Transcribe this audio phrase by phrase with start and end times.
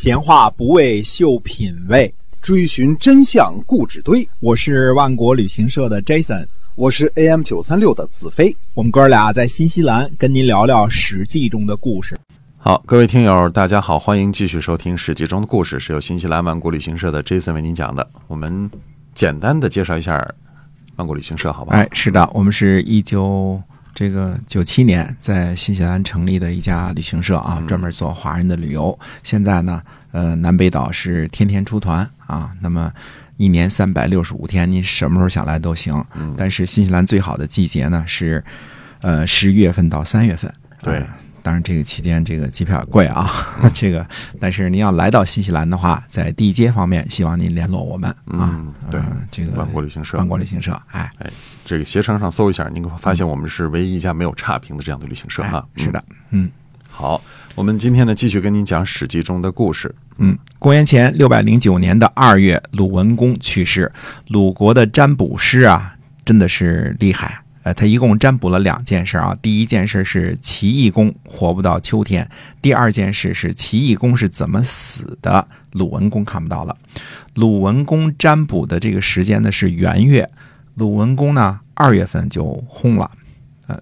[0.00, 4.24] 闲话不为秀品味，追寻真相故纸堆。
[4.38, 8.56] 我是万国旅行社的 Jason，我是 AM 九三六的子飞。
[8.74, 12.16] 我们哥俩在新西兰跟您聊聊《史记》中的故事。
[12.58, 18.08] 好，各位听友，大家好，欢迎继续收听《史记》中的故事，是由新西兰万国旅行社的 Jason 为您讲的。
[18.28, 18.70] 我们
[19.16, 20.24] 简单的介绍一下
[20.94, 21.74] 万国旅行社，好吧？
[21.74, 23.60] 哎，是的，我们是一九
[23.94, 28.96] 这个九七年在新西兰成立的一家旅行社啊，专门做华人的旅游。
[29.22, 29.82] 现在呢，
[30.12, 32.92] 呃，南北岛是天天出团啊，那么
[33.36, 36.04] 一年三百六十五天，您什么时候想来都行。
[36.36, 38.44] 但是新西兰最好的季节呢是，
[39.00, 40.52] 呃，十一月份到三月份。
[40.82, 41.02] 对。
[41.48, 43.26] 当然，这个期间这个机票贵啊，
[43.72, 44.06] 这个。
[44.38, 48.62] 但是您要来到新西兰的话，在地接方面，希望您联络我们啊。
[48.90, 51.30] 对，这个万国旅行社，万国旅行社，哎哎，
[51.64, 55.66] 这个携程上搜一下，您会发现我们是唯一一家没有差评的这样的旅行社哈。
[55.76, 56.50] 是的，嗯，
[56.90, 57.18] 好，
[57.54, 59.94] 我们今天呢继续跟您讲《史记》中的故事。
[60.18, 63.90] 嗯，公元前六百零九年的二月，鲁文公去世。
[64.26, 65.94] 鲁国的占卜师啊，
[66.26, 67.40] 真的是厉害。
[67.74, 69.36] 他一共占卜了两件事啊。
[69.40, 72.28] 第一件事是齐懿公活不到秋天，
[72.60, 75.46] 第二件事是齐懿公是怎么死的。
[75.72, 76.76] 鲁文公看不到了。
[77.34, 80.28] 鲁文公占卜的这个时间呢是元月，
[80.74, 83.10] 鲁文公呢二月份就薨了。
[83.66, 83.78] 呃，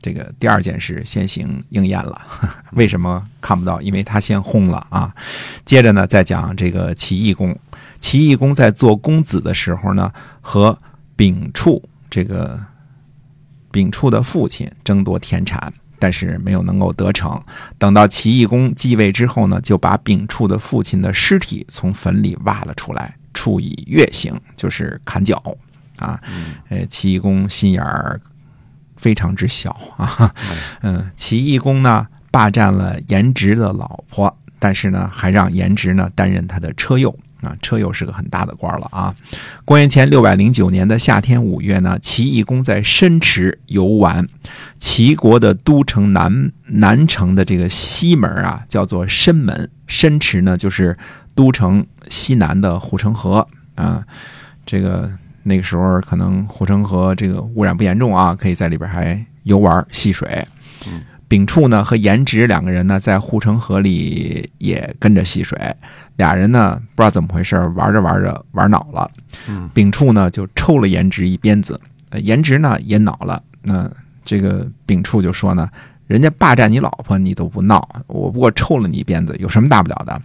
[0.00, 2.20] 这个第二件事先行应验了。
[2.72, 3.80] 为什么看不到？
[3.80, 5.14] 因为他先薨了啊。
[5.64, 7.58] 接着呢，再讲这个齐懿公。
[7.98, 10.78] 齐懿公在做公子的时候呢，和
[11.16, 12.60] 丙处这个。
[13.72, 17.42] 丙处的父亲争夺田产，但是没有能够得逞。
[17.78, 25.42] 等到齐懿公继位之后呢，就把丙处的父亲的尸体从坟里挖了出来，处以月刑，就是砍脚。
[25.98, 26.20] 啊，
[26.68, 28.20] 呃，齐懿公心眼儿
[28.96, 30.34] 非常之小啊。
[30.82, 37.16] 嗯，齐懿公呢霸占了颜值的老婆，但是呢还让颜值呢担任他的车右。
[37.42, 39.14] 啊，车又是个很大的官了啊！
[39.64, 44.26] 公元前六百零九年的夏天五月呢，齐懿公在申池游玩。
[44.78, 49.68] 齐国的都城南南城的这个西门啊，叫做申门。
[49.86, 50.96] 申池呢，就是
[51.34, 54.04] 都城西南的护城河啊。
[54.64, 55.10] 这个
[55.42, 60.46] 那个时候可能护城河这个污染不严重啊，可以在里边还游玩戏水。
[61.32, 65.58] 丙处呢和颜值两个人呢在护城河里也跟着戏水，
[66.16, 69.10] 俩人呢不知道怎么回事玩着玩着玩恼了，
[69.72, 71.80] 秉处呢就抽了颜值一鞭子，
[72.20, 73.90] 颜值呢也恼了，那
[74.22, 75.66] 这个秉处就说呢，
[76.06, 80.20] 人家霸占你老婆你都不闹，我不过抽了你一鞭子，有什么大不了的？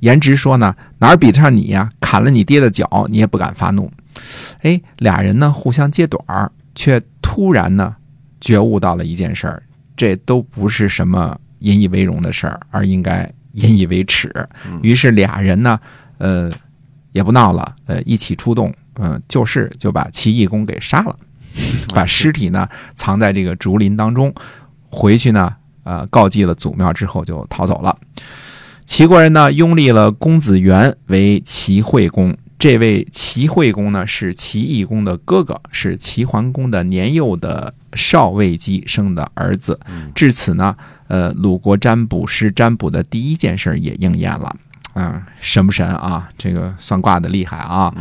[0.00, 1.88] 颜值说呢，哪儿比得上你呀？
[2.00, 3.90] 砍了你爹的脚你也不敢发怒，
[4.60, 7.96] 哎，俩人呢互相揭短儿，却突然呢
[8.42, 9.62] 觉悟到了一件事儿。
[9.96, 14.32] 这都不是什么引以为荣的事儿，而应该引以为耻。
[14.82, 15.78] 于是俩人呢，
[16.18, 16.50] 呃，
[17.12, 21.16] 也不闹了，呃，一起出动，嗯，就是就把齐懿公给杀了，
[21.94, 24.34] 把尸体呢藏在这个竹林当中，
[24.90, 27.96] 回去呢，呃，告祭了祖庙之后就逃走了。
[28.84, 32.36] 齐国人呢拥立了公子元为齐惠公。
[32.56, 39.78] 这位齐惠公呢，是齐懿公的哥哥，是齐桓公的年幼的少尉姬生的儿子。
[40.14, 40.76] 至此呢，
[41.08, 44.56] 呃，鲁国占卜师占卜的第一件事也应验了。
[44.94, 46.28] 嗯，神不神啊？
[46.38, 47.92] 这个算卦的厉害啊！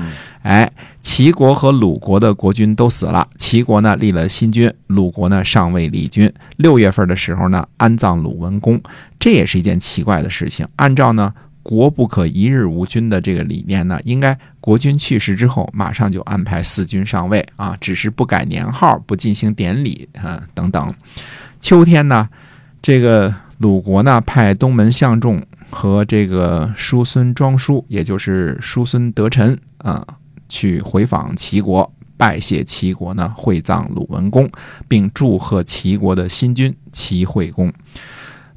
[0.43, 0.71] 哎，
[1.01, 6.31] 齐国和鲁国的国君都死了，齐国呢立了新君，鲁国呢尚未立君。
[6.57, 8.81] 六月份的时候呢，安葬鲁文公，
[9.19, 10.67] 这也是一件奇怪的事情。
[10.75, 11.33] 按照呢。
[11.65, 20.93] 国不可一日无君的这个理念呢，应该国君去世之后，马上就安排四君上位啊，只是不改年号，不进行典礼啊等等。
[21.59, 22.29] 秋天呢，
[22.81, 30.01] 这个鲁国呢派东门相仲和这个叔孙庄叔，也就是叔孙得臣啊，
[30.47, 34.49] 去回访齐国，拜谢齐国呢会葬鲁文公，
[34.87, 37.69] 并祝贺齐国的新君齐惠公。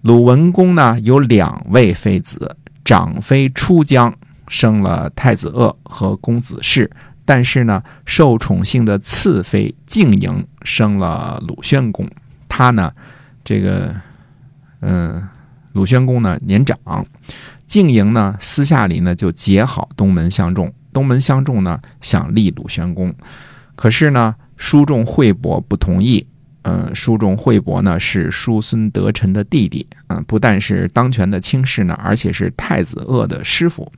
[0.03, 2.57] 鲁文公呢有两位妃子。
[2.85, 4.15] 长妃出江
[4.49, 6.91] 生了太子鄂和公子氏，
[7.25, 12.09] 但是呢，受宠幸的次妃静莹生了鲁宣公。
[12.49, 12.93] 他呢，
[13.45, 13.95] 这个，
[14.81, 15.27] 嗯，
[15.73, 16.79] 鲁宣公呢年长，
[17.67, 20.73] 静莹呢私下里呢就结好东门相仲。
[20.93, 23.15] 东门相仲呢想立鲁宣公，
[23.75, 26.27] 可是呢，书仲惠伯不同意。
[26.69, 33.93] 嗯，叔仲惠伯呢是叔孙得臣的弟弟，嗯，不但是当权的卿士呢，而且是太子鄂的师傅。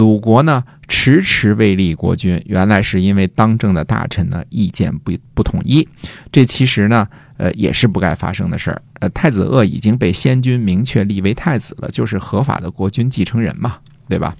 [0.00, 5.86] 鲁国呢迟迟未立国君，原来是因为当政的大臣呢意见不不统一。
[6.32, 7.06] 这其实呢，
[7.36, 8.80] 呃，也是不该发生的事儿。
[9.00, 13.76] 呃，太子鄂已经被先君明确立为太子了，就是合法的国君继承人嘛，
[14.08, 14.34] 对吧？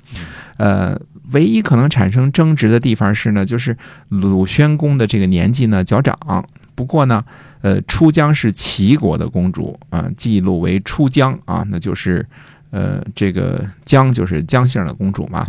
[0.56, 0.98] 呃，
[1.32, 3.76] 唯一可能产生争执的地方是呢，就是
[4.08, 6.42] 鲁宣公的这个年纪呢较长，
[6.74, 7.22] 不过呢，
[7.60, 12.26] 呃，出江是齐国的公主啊，记录为出江啊，那就是
[12.70, 15.46] 呃，这个姜就是姜姓的公主嘛。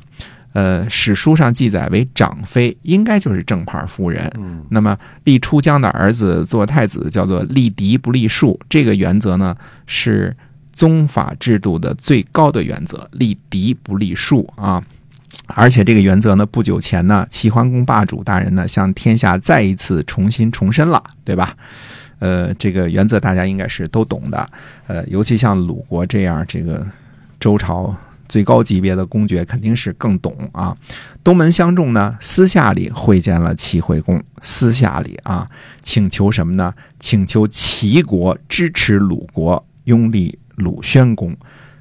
[0.54, 4.30] 呃，史书上记载为长妃，应该就是正牌夫人。
[4.38, 8.60] 嗯那么立出江的儿子做太子，叫做立嫡不立庶。
[8.70, 9.56] 这个原则呢，
[9.88, 10.36] 是
[10.74, 14.84] 宗法制度的最高的原则，立嫡不立庶啊。
[15.48, 21.56] 而且这个原则呢，不久前呢，齐桓公霸主大人呢，向天下再一次重新重申了，对吧？
[22.20, 24.50] 呃，这个原则大家应该是都懂的。
[24.88, 26.86] 呃，尤其像鲁国这样这个
[27.42, 27.94] 周朝
[28.30, 30.78] 最高级别的公爵，肯定是更懂啊。
[31.22, 35.50] 东门相仲呢，私下里会见了齐惠公，私下里啊，
[35.82, 36.74] 请求什么呢？
[37.00, 41.36] 请求齐国支持鲁国，拥立鲁宣公。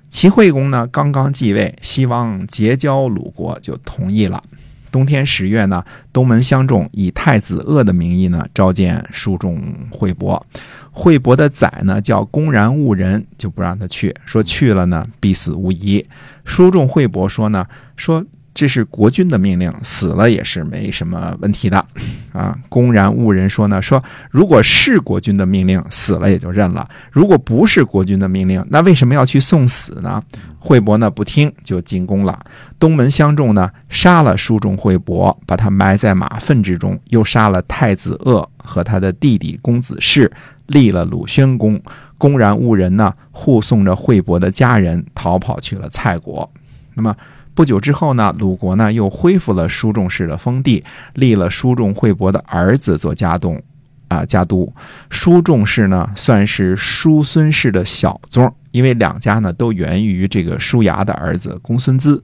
[0.08, 4.42] 齐惠公呢，刚刚继位，希望结交鲁国，就同意了。
[4.90, 10.44] 冬天十月呢，东门相仲以太子鄂的名义呢，召见书仲惠伯。
[10.92, 16.04] 惠伯的宰呢叫公然误人，就不让他去，说去了呢必死无疑。
[16.44, 17.66] 书中惠伯说呢，
[17.96, 18.24] 说
[18.60, 21.82] 这是国君的命令，死了也是没什么问题的，
[22.30, 22.54] 啊。
[22.68, 30.22] 公然误人说呢，说如果是国君的命令，死了也就认了；如果不是国君的命令，那为什么要去送死呢？
[30.58, 32.38] 惠伯呢不听，就进宫了。
[32.78, 40.30] 东门相仲呢杀了书仲惠伯，把他埋在马粪之中，又杀了太子鄂和他的弟弟公子氏，
[40.66, 41.80] 立了鲁宣公。
[42.18, 46.52] 公然误人呢，护送着惠伯的家人逃跑去了蔡国。
[46.92, 47.16] 那么
[47.54, 50.82] 不久之后呢，鲁国呢又恢复了叔仲氏的封地，
[51.14, 53.60] 立了叔仲惠伯的儿子做家东，
[54.08, 54.72] 啊家督。
[55.10, 62.22] 叔仲氏呢算是叔孙氏的小宗，因为两家呢都源于这个叔牙的儿子公孙资。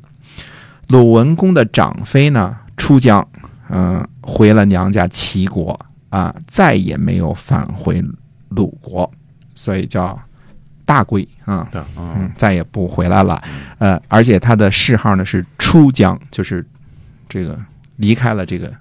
[0.89, 3.27] 鲁文公的长妃呢出江，
[3.69, 5.79] 嗯、回了娘家齐国
[6.09, 8.03] 啊，再也没有返回
[8.51, 9.11] 鲁国，
[9.55, 10.19] 所以叫
[10.87, 11.69] 大归啊。
[11.75, 13.39] 嗯嗯，再也不回来了。
[13.77, 16.67] 呃，而且他的谥号呢是出疆，就是
[17.29, 17.59] 这个
[17.97, 18.73] 离开了这个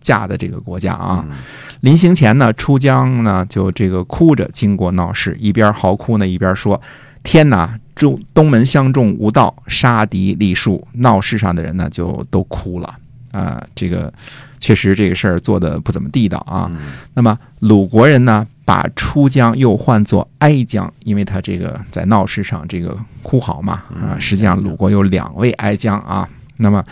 [0.00, 1.22] 嫁的这个国家啊。
[1.28, 1.36] 嗯
[1.82, 6.80] 临行前呢，出疆呢就这个哭着经过闹市，一边嚎哭呢，一边说
[7.22, 7.78] ：“天哪！
[7.94, 12.94] 中东门相中无道，杀敌立树。”闹市上的人呢就都哭了
[13.30, 14.12] 啊、这个
[14.58, 16.66] 确实这个事儿做的不怎么地道啊。
[16.72, 24.12] 嗯那么鲁国人呢，把出江又唤作哀姜，因为他这个在闹市上这个哭嚎嘛啊。
[24.12, 26.28] 嗯实际上鲁国有两位哀姜啊。
[26.58, 26.84] 那么，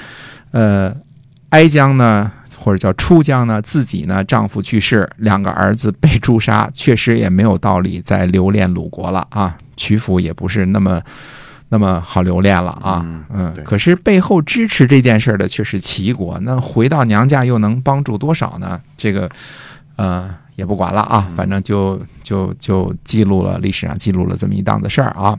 [0.53, 0.95] 呃，
[1.49, 9.57] 哀姜呢，或者叫出江呢，自己呢丈夫去世，两个儿子被诛杀，确实也没有道理再留恋鲁国了啊。
[9.77, 11.03] 曲阜也不是那么
[11.71, 13.05] 那么好留恋了啊。
[13.33, 18.81] 嗯可是背后支持这件事儿的却是齐国，那回到娘家又能帮助多少呢？
[18.97, 19.29] 这个，
[19.97, 25.39] 呃，也不管了啊，反正就就就记录了历史上记录了这么一档子事儿啊。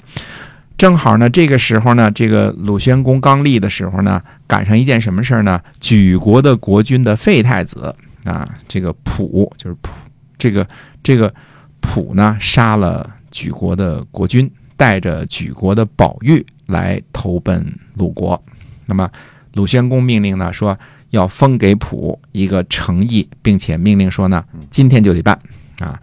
[0.78, 5.62] 正好呢，这个时候呢，这个鲁宣公刚立的时候呢，赶上一件什么事儿呢？
[5.80, 7.96] 举国的国君的废太子
[8.26, 9.90] 啊，这个普就是普，
[10.38, 10.68] 这个
[11.02, 11.34] 这个
[11.80, 18.44] 普呢，杀了举国的国君，带着举国的宝玉来投奔鲁国。
[18.86, 19.10] 那么
[19.54, 20.78] 鲁宣公命令呢，说
[21.16, 25.40] 要封给溥一个诚意，并且命令说呢，今天就得办
[25.80, 26.00] 啊。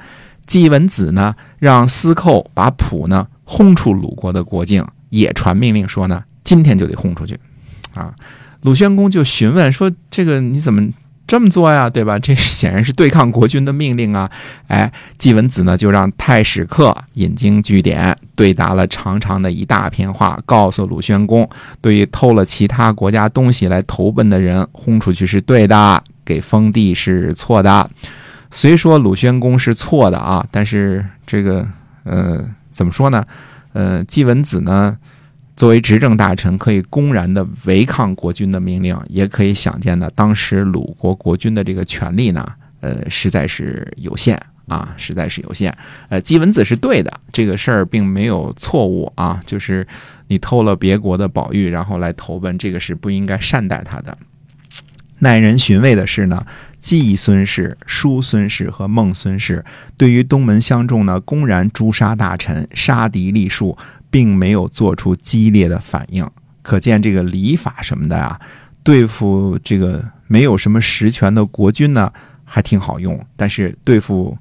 [0.46, 7.38] 季文子呢，让司寇把溥呢轰出鲁国的国境，也传命令说呢，今天就得轰出去
[7.94, 8.14] 啊。
[8.62, 10.82] 鲁宣公就询问说：“这个你怎么
[11.26, 11.88] 这么做呀？
[11.88, 12.18] 对吧？
[12.18, 14.30] 这显然是对抗国君的命令啊！”
[14.68, 21.48] 哎，季文子呢就让太史克引经据典，对答了长长的一大篇话，告诉鲁宣公，
[21.80, 27.88] 对于偷了其他国家东西来投奔的人，轰出去是对的，给封地是错的。
[28.50, 31.66] 虽说鲁宣公是错的啊，但是这个
[32.04, 33.24] 呃怎么说呢？
[33.72, 34.94] 呃，季文子呢，
[35.54, 42.46] 作为执政大臣，可以公然的违抗国君的命令，也可以想见呢，当时鲁国国君的这个权力呢，
[42.80, 45.76] 呃，实在是有限啊，实在是有限。
[46.08, 49.86] 呃，季文子是对的， 这个事儿并没有错误啊，就是
[50.28, 54.16] 你偷了别国的宝玉，然后来投奔，这个是不应该善待他的。
[55.18, 56.44] 耐人寻味的是呢，
[56.80, 59.64] 季孙氏、叔孙氏和孟孙氏
[59.96, 63.78] 对于东门相中呢，公然诛杀大臣、杀敌立树，
[64.12, 66.24] 并没有做出激烈的反应。
[66.62, 68.40] 可见这个礼法什么的啊，
[68.84, 72.12] 对付这个没有什么实权的国君呢，
[72.44, 74.38] 还挺好用；但是对付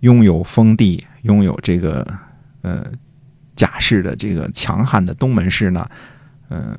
[0.00, 2.06] 拥有封地、拥有这个
[2.62, 2.86] 呃
[3.56, 5.88] 甲氏的这个强悍的东门氏呢，
[6.48, 6.76] 呃，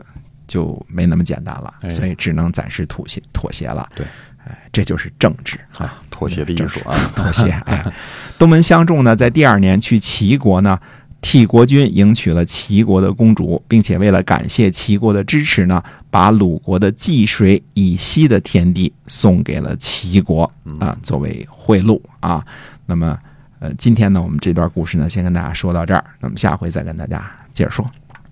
[0.47, 1.89] 就没那么简单了，哎。
[1.89, 3.89] 所以只能暂时妥协妥协了。
[3.95, 4.05] 对，
[4.45, 5.59] 哎，这就是政治。
[5.77, 7.49] 啊，妥协的艺术啊，妥协。
[7.65, 7.83] 哎，
[8.39, 10.79] 东门相仲呢，在第二年去齐国呢，
[11.21, 22.45] 替国君迎娶了齐国的公主，并且为了感谢齐国的支持呢，把鲁国的济水以西的田地送给了齐国啊，作为贿赂啊。
[22.85, 23.17] 那么，
[23.59, 27.83] 呃，今天呢，我们这段故事呢，先跟大家说到这儿，那么下回再跟大家接着说。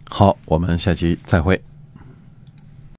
[0.08, 1.60] 好，我们下期再会。